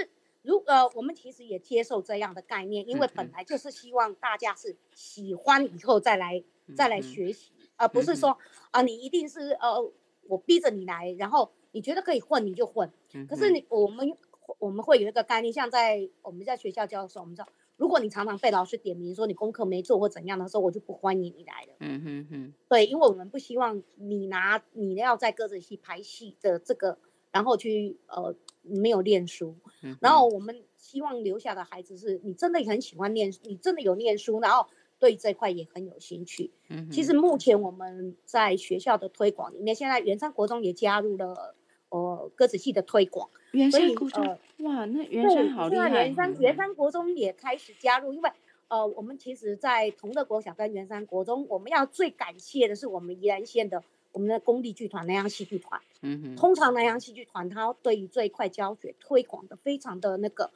[0.48, 6.44] 如呃，我们其实也接受这样的概念，因为本来就是希望大家是喜欢以后再来
[6.76, 8.38] 再来学习，而不是说
[8.70, 9.92] 啊，你一定是呃，
[10.28, 12.88] 我逼着你来，然后你觉得可以混你就混。
[13.28, 14.16] 可是你我们
[14.60, 21.74] 我们会有一个概念，像在我们在学校教的时候，我们知道，如果你常常被老师点名说你功课没做或怎样的时候，我就不欢迎你来了。
[21.80, 22.54] 嗯哼哼。
[22.70, 26.98] 对，因为我们不希望你拿你要在歌子戏排戏的这个，
[27.32, 28.36] 然后去呃。
[28.68, 29.56] 没有念书，
[30.02, 34.66] 然后我们希望留下的孩子是你真的很喜欢念，你真的有念书，然后
[34.98, 36.50] 对这块也很有兴趣。
[36.70, 41.54] 嗯，其实目前我们在学校的推广里面，现在元山国中也加入了
[41.90, 43.30] 呃歌子戏的推广。
[43.56, 44.26] 元山国中，
[44.60, 45.90] 哇，那元山好厉害！
[45.90, 48.30] 元山元山国中也开始加入，因为
[48.68, 53.84] 呃，我们其实，在同乐国小跟元山国中，我们要最感谢的是我们宜兰县的。
[54.12, 60.50] 我们的公立剧团南洋戏剧团，嗯哼，通常南洋戏剧团它对于这一块教学推广的非常的那个，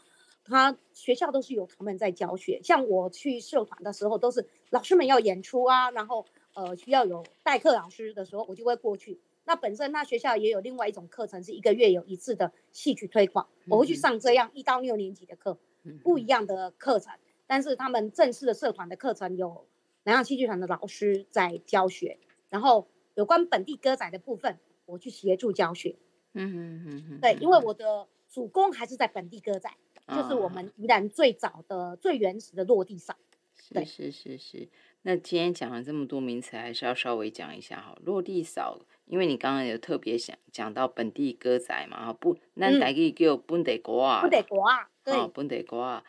[0.45, 2.61] 他学校都是有他们在教学。
[2.63, 9.19] 像我去社团的时候，都是老师们要演出啊，然后呃需要有代课老师的时候，我就会过去。
[9.49, 15.57] 那本身那学校也有另外一种课程，是一个月有一次的戏曲推广，我会去上这样一到六年级的课，
[16.03, 17.11] 不一样的课程。
[17.47, 19.65] 但是他们正式的社团的课程有
[20.03, 22.87] 南洋戏剧团的老师在教学，然后。
[23.15, 25.97] 有关本地歌仔的部分，我去协助教学。
[26.31, 29.69] 嗯嗯嗯嗯，对，因为我的主攻还是在本地歌仔，
[30.07, 33.17] 就是我们宜兰最早的、最原始的落地扫。
[33.57, 34.69] 是是是是。
[35.01, 37.97] 那今天讲了这么多名词，还是要稍微讲一下哈。
[38.05, 44.21] 落地扫，因为你刚刚有特别想讲到本地歌仔嘛哈，不，那台语叫本地歌啊。
[44.21, 46.03] 本地歌啊，对，本地歌啊。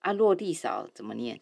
[0.00, 1.40] 啊，落地扫怎么念？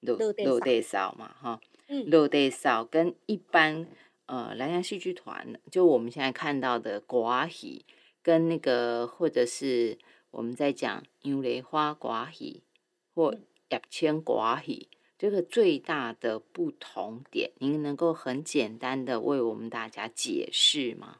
[0.00, 1.60] 落落地扫嘛哈。
[1.88, 2.08] 嗯。
[2.08, 3.88] 落地扫跟一般。
[4.28, 7.86] 呃，南洋戏剧团就我们现在看到的寡戏，
[8.24, 9.98] 跟那个或者是
[10.32, 12.64] 我们在讲杨雷花寡戏
[13.14, 13.32] 或
[13.68, 21.18] 叶千寡戏，这个最大的不同点，您能够很简单的为我们大家解释吗？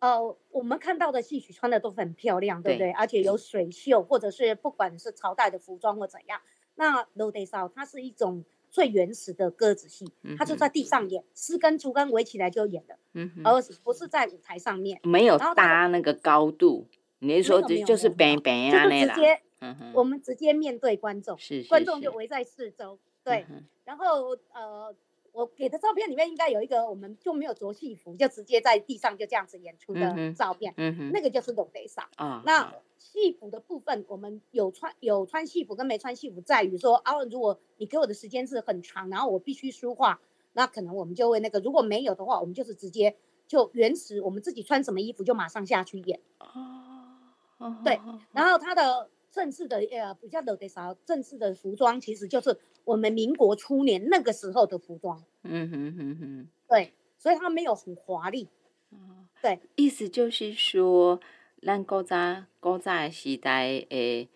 [0.00, 2.92] 呃，我们看到的戏曲穿的都很漂亮，对不对？
[2.92, 6.40] 而且有水袖，或者是不管是朝代的服装或怎样，
[6.74, 8.44] 那罗德少它是一种。
[8.68, 12.98] 最原始的鸽子戏，它就在地上演，四根竹竿围起来就演的，
[13.42, 16.86] 而不是在舞台上面，没有搭那个高度。
[17.20, 19.20] 你是说就就是边边啊那直
[19.60, 21.38] 接，我们直接面对观众，
[21.68, 23.46] 观众就围在四周，对，
[23.84, 24.94] 然后呃。
[25.32, 30.72] 我给的照片里面应该有一个，我们就没有着戏服，就直接在地上就这样子演出的照片。
[30.78, 32.08] 嗯哼，那个就是龙德萨。
[32.16, 40.18] 啊，那戏服的部分，我们有穿有穿戏服跟没穿戏服，在于说啊，如果你给我的时间是很长，然后我必须梳化，
[40.54, 43.14] 那可能我们就会那个；如果没有的话，我们就是直接
[43.46, 46.18] 就原始，我们自己穿什么衣服就马上下去演。
[46.38, 48.00] 哦，对，
[48.32, 49.10] 然后他的。
[49.36, 55.22] 正式的呃比较的少，正式的服装其实就是我们民国初年那个时候的服装。
[55.42, 58.48] 嗯哼哼哼，对，所以它没有很华丽。
[58.88, 58.96] 哦，
[59.42, 61.20] 对，意思就是说，
[61.60, 62.16] 咱古早
[62.60, 64.26] 古早的时代诶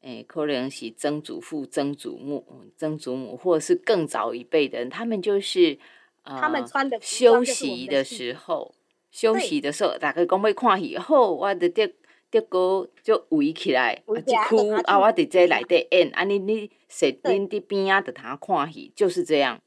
[0.00, 2.42] 诶，可能是曾祖父、曾祖母、
[2.78, 5.78] 曾祖母，或者是更早一辈的人，他们就是
[6.24, 8.72] 他们穿的休息的时候。
[9.12, 11.90] 休息的时候，大家讲要看戏，后，我得得
[12.30, 19.60] 得个就围起来，啊一区啊，我伫这内底演，安尼你坐恁伫边啊，伫他看戏，就是这样。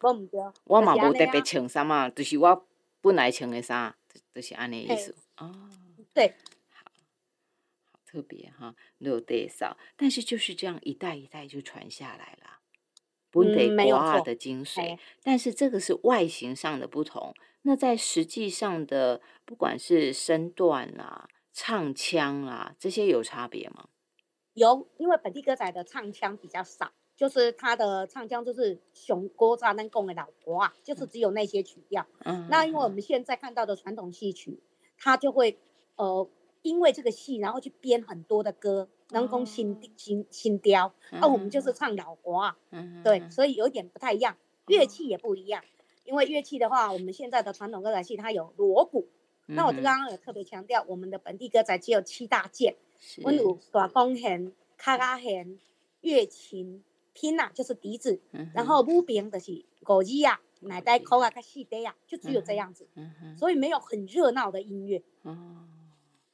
[0.65, 2.67] 我嘛无特别穿衫嘛，就是我
[3.02, 3.95] 本来穿的衫，
[4.36, 5.15] 就是安尼意思。
[5.38, 5.69] 哦，
[6.13, 6.34] 对，
[6.74, 6.91] 好，
[7.91, 12.60] 好特别哈，六代扫，但是就是这样一代一代就传下来了，
[13.32, 15.00] 本地国画的精髓。
[15.24, 21.30] 但是这个是外形上的不同，那在实际上的，不管是身段啦。
[21.62, 23.89] 唱腔啊，这些有差别吗？
[24.54, 32.08] 有，因为本地歌仔的唱腔比较少，就是他的唱腔就是熊郭扎能贡的老婆啊，就是只有那些曲调。
[32.24, 34.63] 嗯，那因为我们现在看到的传统戏曲，
[34.98, 35.60] 他就会
[35.98, 36.30] 呃，
[36.62, 42.58] 因为这个戏，然后去编很多的歌，能贡新新新雕，那我们就是唱老国啊。
[42.69, 45.62] 嗯，对，所以有点不太一样，乐器也不一样。
[46.06, 49.10] 因为乐器的话，我们现在的传统歌仔戏它有锣鼓。
[49.51, 52.75] 那我就刚刚有特别强调，我们的本地歌仔只有七大件，
[53.23, 55.57] 温有大弓弦、卡拉弦、
[56.01, 56.83] 乐琴、
[57.13, 58.21] 拼呐就是笛子，
[58.53, 62.88] 然后木柄就是鼓子啊、奶带口啊、卡细笛啊，就只有这样子，
[63.38, 65.01] 所以没有很热闹的音乐。
[65.23, 65.35] 哦，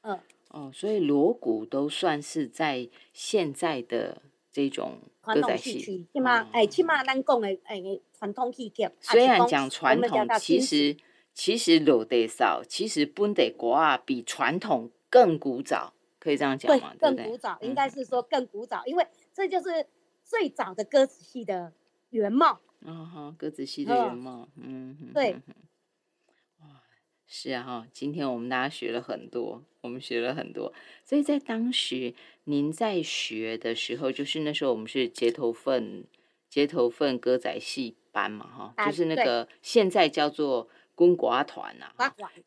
[0.02, 7.82] 嗯，哦，所以锣鼓都算是在现在的这种传统戏曲，起码哎，起码咱讲的哎
[8.18, 10.98] 传统戏曲，虽然讲传统，其实。
[11.36, 16.96] 其实老地少，其实本地国啊比传统更古早，可以这样讲吗？
[16.98, 19.86] 对，更古早，应该是说更古早，因为这就是
[20.24, 21.74] 最早的歌子戏的
[22.12, 22.62] 原貌。
[22.80, 25.34] 嗯哼，歌子戏的原貌，嗯，对。
[26.62, 26.82] 哇，
[27.28, 30.72] 是啊哈，今天我们大家学了很多，我们学了很多，
[31.04, 32.14] 所以在当时
[32.46, 36.06] 您在学的时候，就是那时候我们是街头份
[36.50, 40.70] 街头份歌仔戏班嘛，哈，就是那个现在叫做。
[40.96, 41.86] 公寡团呐，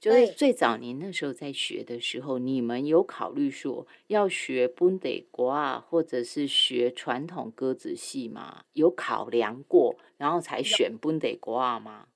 [0.00, 8.64] 就是最早您那时候在学的时候，你们有考虑说要学本地寡，或者是学传统歌子戏吗？
[8.72, 12.08] 有考量过，然后才选本地寡吗？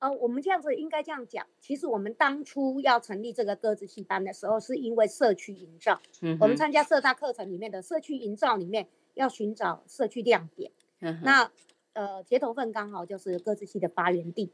[0.00, 6.00] 呃，我们这样子应该这样讲，其实我们当初要成立这个歌子戏班的时候，是因为社区营造。
[6.20, 10.70] 嗯，我们参加社大课程里面的社区营造里面，要寻找社区亮点。
[11.00, 11.50] 嗯，那。
[11.98, 14.52] 呃，铁头份刚好就是鸽子戏的发源地，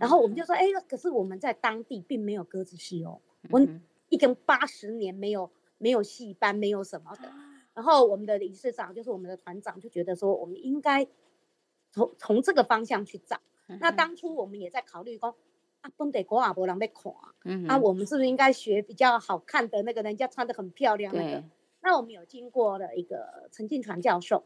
[0.00, 7.30] 然后我们就说，哎，可是我们在当地并没有鸽子戏哦，我们一根八十年没有没有戏班，没有什么的。
[7.74, 11.06] 然后我们的理事长就是我们的团长就觉得说，我们应该
[11.92, 13.38] 从从这个方向去找。
[13.78, 15.36] 那当初我们也在考虑说，
[15.82, 17.12] 啊，本地国阿伯人被垮，
[17.68, 21.44] 啊，我们是不是应该学比较好看的那个人家穿的很漂亮那个？
[21.86, 24.42] 那我们有经过了一个陈进传教授，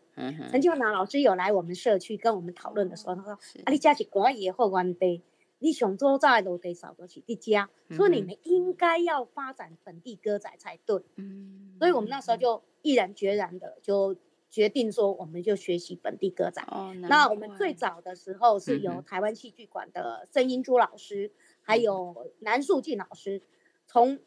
[0.50, 3.33] 陈进传老师有来我们社区跟我们讨论的时候，他说
[3.64, 5.22] ：“啊，你家是国也后关地，
[5.59, 14.14] 你想做在都得少多起的家，所以你们应该要发展本地歌仔才对。”嗯，所以我们那时候就毅然决然的就
[14.50, 16.62] 决定说，我们就学习本地歌仔。
[16.70, 23.40] 哦，那我们最早的时候是由台湾戏剧馆的曾英珠老师，还有南树进老师
[23.87, 24.18] 从。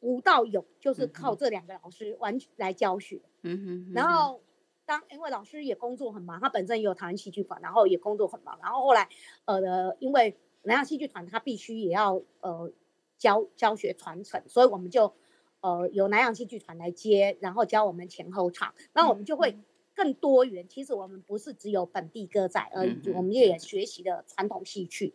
[0.00, 3.20] 无到有，就是靠这两个老师完全来教学。
[3.42, 3.92] 嗯哼。
[3.92, 4.40] 然后，
[4.86, 8.58] 当因为老师也工作很忙，他本身也有台湾戏剧团，然后也工作很忙。
[8.62, 9.08] 然后后来，
[9.44, 12.70] 呃，因为南洋戏剧团他必须也要呃
[13.16, 15.12] 教教学传承，所以我们就
[15.60, 18.72] 呃由南洋戏剧团来接，然后教我们前后场。
[18.92, 19.58] 那我们就会
[19.94, 20.66] 更多元。
[20.68, 25.12] 其实我们不是只有本地歌仔而已，我们也学习了传统戏曲。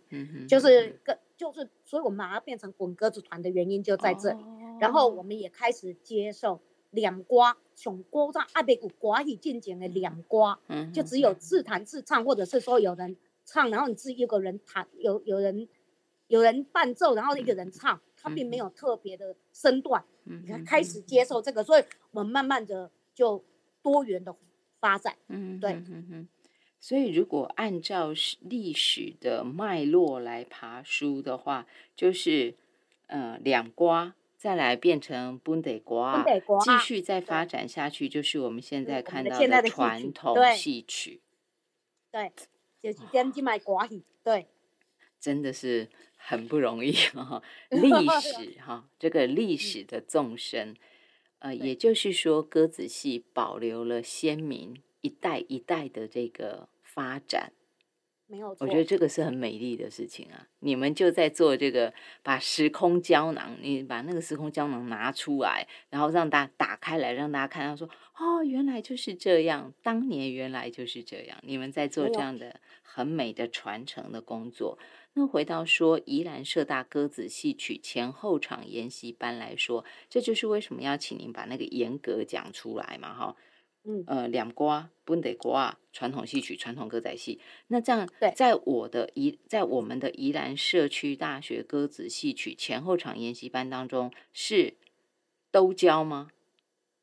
[0.48, 4.43] 就是更就是，所以我们把它变成滚鸽子团的原因就在这里。
[4.84, 6.60] 然后我们也开始接受
[6.91, 13.15] 两瓜，从歌上阿贝古寡语进行的两瓜，嗯，就只有自弹自唱，或者是说有人
[13.46, 15.69] 唱，然后你自己一个人弹，有有人
[16.28, 23.43] 有人伴奏，然后一个人唱，他并没有特别的身段，嗯，开始接受这个，所以我们慢慢的就
[23.82, 24.36] 多元的
[24.80, 26.28] 发展，嗯，对，嗯嗯，
[26.80, 28.10] 所以如果按照
[28.41, 31.65] 历史的脉络来爬书的话，
[31.96, 32.56] 就是
[33.08, 34.13] 呃两瓜。
[34.43, 36.21] 再来变成本地瓜，
[36.65, 41.21] 继续再发展下去，就是我们现在看到的传统戏曲。
[42.12, 42.29] 对，
[42.77, 44.04] 就是点去卖瓜戏。
[44.21, 44.48] 对，
[45.17, 45.87] 真的是
[46.17, 47.41] 很不容易哈。
[47.71, 47.89] 历
[48.19, 50.75] 史哈，这个历史的纵深，
[51.39, 57.54] 呃，也就是说，鸽子戏保留了先民一代一代的这个发展。
[58.34, 60.48] 没有，我觉得这个是很美丽的事情啊！
[60.62, 71.38] 你们就在做这个，把时空胶囊，你把那个时空胶囊拿出来，然后让大家打开来，让大家看到说，哦，原来就是这样，当年原来就是这样。
[71.44, 74.79] 你们在做这样的很美的传承的工作。
[75.13, 83.36] 那回到说宜兰社大歌子戏曲前后场研习班来说，这就是为什么要请您把那个严格讲出来嘛，哈。
[83.86, 87.42] 嗯，呃，两瓜不得瓜，传统戏曲、传统歌仔戏。
[87.67, 94.77] 那这样，对，在我的宜，在我们的宜兰社区大学歌子戏曲前后场研习班当中，是
[95.52, 96.29] 都教吗？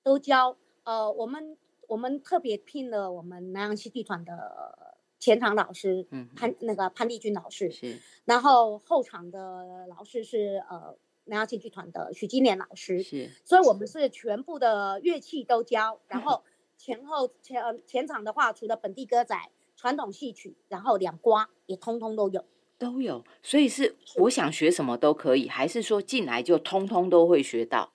[0.03, 0.57] 都教。
[0.85, 16.43] 呃，我们我们特别聘了我们南洋戏剧团的前场老师，嗯，潘那个潘丽君老师是，然后后场的老师是呃南洋戏剧团的许金莲老师，是，所以我们是全部的乐器都教，然 后。
[16.81, 19.37] 前后前前场的话，除了本地歌仔、
[19.77, 22.43] 传统戏曲，然后两瓜也通通都有，
[22.79, 23.23] 都有。
[23.43, 27.93] 所以是我想学什么都可以，还是说进来就通通都会学到？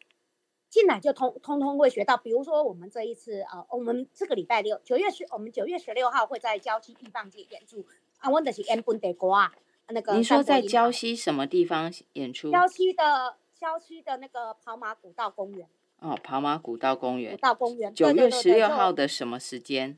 [0.70, 2.16] 进来就通通通会学到。
[2.16, 7.84] 比如说我们这一次呃，我们这个礼拜六九月十，我们九月十六号会在礁溪地方节演出。
[8.20, 9.52] 啊，我的是 M 本地瓜，
[9.90, 12.52] 那个你说在礁溪什么地方演出？
[12.52, 15.68] 礁溪的礁溪的那个跑马古道公园。
[16.06, 17.32] 哦，跑马古道公园。
[17.32, 17.92] 古道公园。
[17.96, 19.98] 九月十六号的什么时间？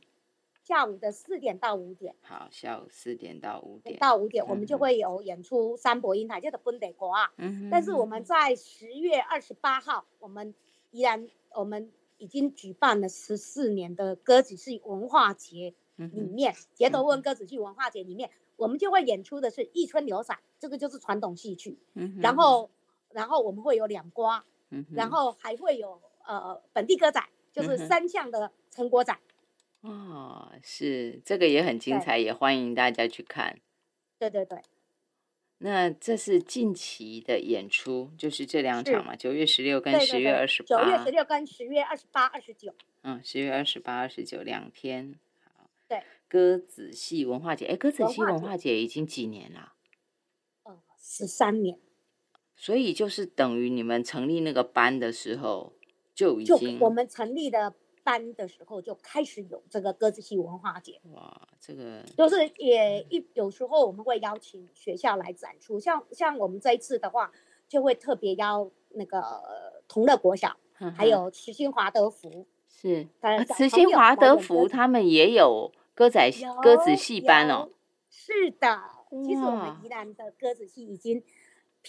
[0.63, 2.15] 下午的四点到五点。
[2.21, 3.99] 好，下午四点到五点。
[3.99, 7.33] 到五点，我们就会有演出三伯英台，叫做本地国啊。
[7.35, 7.69] 嗯。
[7.69, 10.55] 但是我们在十月二十八号，我们
[10.91, 21.77] 依然我们已经举办了十四年的歌子戏文化节里面，杰头问歌子戏文化节里面，我们就会演出的是一春流散，这个就是传统戏曲。
[21.95, 22.17] 嗯。
[22.21, 22.69] 然后，
[23.11, 24.45] 然后我们会有两瓜。
[24.93, 29.19] 然后还会有呃本地歌仔，就是三项的成果展。
[29.81, 33.59] 哦，是这个也很精彩，也欢迎大家去看。
[34.17, 34.59] 对对对。
[35.59, 40.83] 那这是近期的演出，就是这两场嘛，九月十六跟十月二十八。
[40.83, 42.75] 九月十六跟十月二十八、二十九。
[43.01, 45.15] 嗯，十月二十八、二十九两天。
[45.55, 45.69] 好。
[45.87, 46.03] 对。
[46.27, 49.73] 歌子戏文化节，哎，歌子戏文化节已经几年了？
[50.63, 51.79] 呃，十三年。
[52.59, 55.71] 所以就是等于你们成立那个班的时候
[56.15, 57.71] 就已经，我们成立的
[58.03, 60.99] 班的时候就开始有这个歌子戏文化节。
[61.13, 67.31] 哇，这个就是也一有时候我们会邀请学校来展出，像像我们这一次的话，
[67.67, 69.21] 就会特别邀那个
[69.87, 70.57] 同乐国小，
[70.95, 73.07] 还有慈心华德福，是
[73.55, 76.31] 慈心华德福他们也有歌仔
[76.63, 77.69] 歌子戏班哦。
[78.09, 78.81] 是的，
[79.23, 81.23] 其实我们宜兰的歌子戏已经。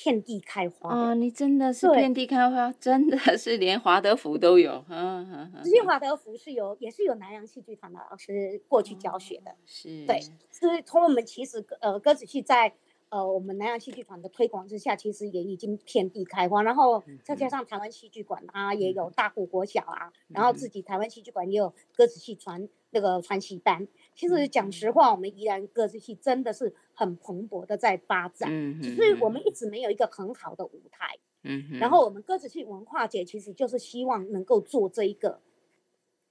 [0.03, 1.15] 遍地开花啊！
[1.15, 4.85] 你真的是遍地开花，真的是连华德福都有。
[4.89, 5.65] 嗯嗯嗯。
[5.65, 9.55] 其华德福是有，也是有南洋戏剧团的老师过去教学的。
[9.67, 10.07] 是。
[10.07, 10.21] 对，
[10.53, 12.73] 是从我们其实呃歌子戏在
[13.09, 16.63] 呃我们南洋戏剧团的推广之下，其实也已经遍地开花。
[16.63, 23.89] 然后再加上台湾戏剧馆啊，也有大湖国小啊，然后自己台湾戏剧馆也有歌子戏传那个传习班。
[24.19, 28.51] 其实讲实话，我们宜兰歌子戏真的是很蓬勃的在发展，
[28.83, 31.17] 只是我们一直没有一个很好的舞台。
[31.45, 35.41] 嗯，然后我们歌子戏文化节其实就是希望能够做这一个，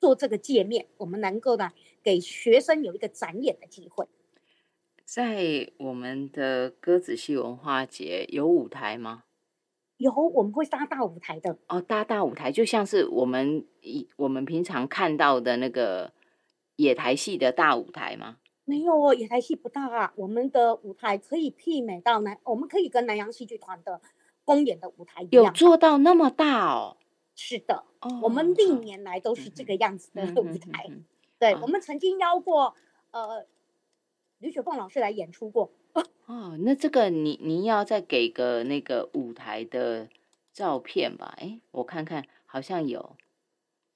[0.02, 1.72] 做这个界面，我们能够呢
[2.04, 4.06] 给学生有一个展演的机会。
[5.06, 9.24] 在我们的歌子戏文化节有舞台吗？
[9.96, 11.58] 有，我们会搭大舞台的。
[11.70, 16.12] 哦，搭大舞台，就像是我们一我们平常看到的那个。
[16.78, 18.38] 野台戏的大舞台吗？
[18.64, 20.14] 没有哦，野台戏不大啊。
[20.16, 24.02] 我们的舞台可以媲美到南，我们可以跟南洋戏剧团的
[24.44, 25.46] 公演的舞台一样。
[25.46, 26.98] 有做到那么大哦？
[27.36, 27.84] 是的，
[28.22, 30.90] 我们历年来都是这个样子的舞台。
[31.38, 32.76] 对，我们曾经邀过
[33.12, 33.46] 呃
[34.40, 35.72] 吕雪凤老师来演出过。
[36.26, 40.10] 哦，那这个你您要再给个那个舞台的
[40.52, 41.36] 照片吧？
[41.38, 43.16] 哎，我看看，好像有。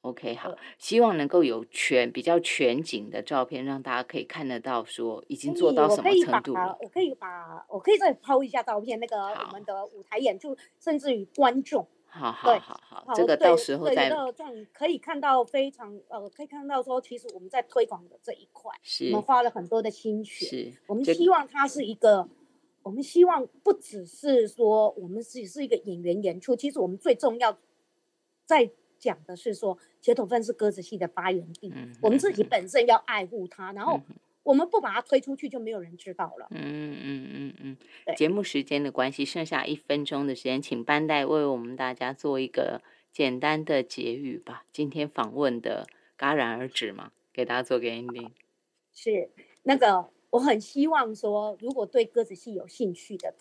[0.02, 6.76] OK，好，希望能够有全比较全景的照片，让大家可以看得到，说已经做到什么程度了。
[6.82, 11.88] 我可以把，我可以再抛一下照片，那个我们的舞台演出，甚至于观众。
[12.08, 14.10] 好好好好，这个到时候再。
[14.10, 18.72] 这样可以看到非常呃，可以看到说，其实我们在推广的这一块，
[19.12, 20.46] 我们花了很多的心血。
[20.48, 22.28] 是，我们希望它是一个，
[22.82, 27.56] 我们希望不只是说我们只是一个演员演出，其实我们最重要
[28.46, 28.72] 在。
[29.02, 34.00] 讲的是说，铁头分是鸽子戏的发源地，我们自己本身要爱护它，然后
[34.44, 36.48] 我们不把它推出去，就没有人知道了。
[36.52, 38.16] 嗯嗯嗯嗯。
[38.16, 44.66] 节目时间的关系，剩下一分钟的时间，请班代为我们大家做一个简单的结语吧。
[44.72, 45.88] 今天访问的
[46.18, 48.30] 戛然而止嘛，给大家做个 ending。
[48.94, 49.32] 是
[49.64, 53.34] 那个，我很希望说，如果对鸽子戏有兴趣的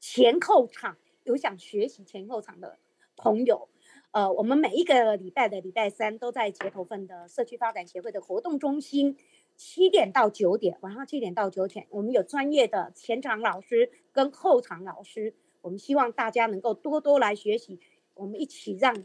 [0.00, 2.78] 前后场有想学习前后场的
[3.14, 3.68] 朋友。
[4.16, 9.14] 呃，我们每一个礼拜的礼拜三都在结头份的社区发展协会的活动中心
[9.56, 17.78] 七点到九点，晚上七点到九点，我们有专业的前场老师跟后场老师，我们希望大家能够多多来学习，
[18.14, 19.04] 我们一起让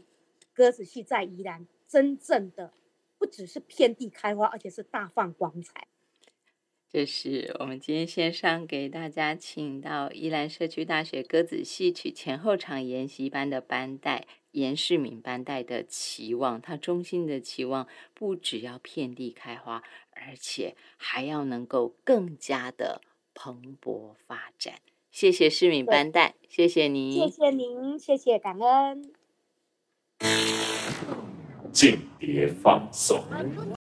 [0.54, 2.72] 鸽子戏在宜兰真正的
[3.18, 5.88] 不只是遍地开花，而且是大放光彩。
[6.88, 19.82] 这是我们今天线上给大家请到宜兰社区大学鸽子戏曲前后场研习班的班带严世敏班带的期望，他衷心的期望不只要遍地开花，
[20.12, 23.02] 而且还要能够更加的
[23.34, 24.76] 蓬勃发展。
[25.10, 29.12] 谢谢世敏班带，谢谢您，谢谢您，谢谢感恩。
[31.72, 33.24] 敬别放松。